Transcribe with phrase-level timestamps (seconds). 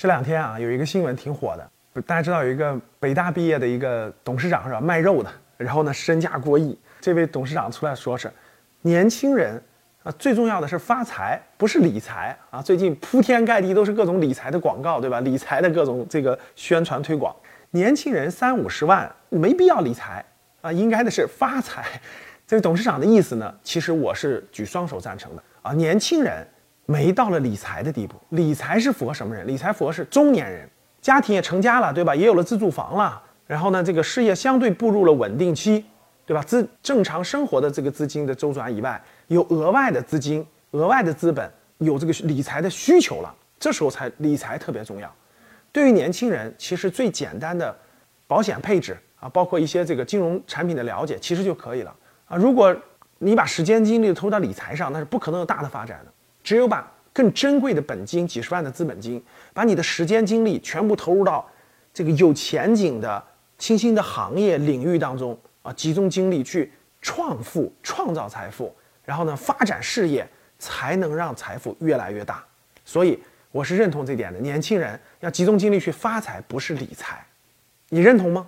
[0.00, 6.78] 这两天啊，有一个新闻挺火的，大家知道有一个北大毕业的一个董事长是吧，卖肉的，然后呢身价过亿。
[7.02, 8.32] 这位董事长出来说是，
[8.80, 9.62] 年轻人
[10.02, 12.62] 啊，最重要的是发财，不是理财啊。
[12.62, 15.20] 最近铺天盖地都是各种理财的广告，对吧？
[15.20, 17.36] 理财的各种这个宣传推广，
[17.72, 20.24] 年轻人三五十万没必要理财
[20.62, 21.84] 啊，应该的是发财。
[22.46, 25.74] 这位董事长的意思呢，其实我是举双手赞成的啊。
[25.74, 26.48] 年轻人
[26.90, 29.46] 没到了理财的地步，理财是符合什么人？
[29.46, 30.68] 理财符合是中年人，
[31.00, 32.16] 家庭也成家了，对吧？
[32.16, 35.84] 也有了自住房了，然后呢，这个事业相对步入了稳定期，
[36.26, 36.42] 对吧？
[36.42, 45.08] 资正常生活的这个资金的周转以外，有额外的资金、额外的资本，有这个理财的需求了，这时候才理财特别重要。
[45.70, 47.72] 对于年轻人，其实最简单的
[48.26, 51.94] 保险配置啊，包括一些这个金融产品的了解，其实就可以了。
[52.26, 52.74] 啊，如果
[53.18, 56.12] 你把时间精力投入到理财上，那是不可能有大的发展的。
[56.50, 59.22] 只有把更珍贵的本金，几十万的资本金，
[59.54, 61.48] 把你的时间精力全部投入到
[61.94, 63.24] 这个有前景的
[63.56, 72.44] 新兴的行业领域当中啊，集中精力去创富、创造财富，然后呢发展事业，才能让财富越来越大。
[72.84, 73.16] 所以
[73.52, 74.40] 我是认同这点的。
[74.40, 77.24] 年轻人要集中精力去发财，不是理财。
[77.90, 78.44] 你认同吗？